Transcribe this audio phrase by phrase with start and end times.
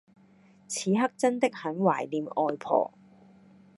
[0.67, 2.91] 此刻真的很懷念外婆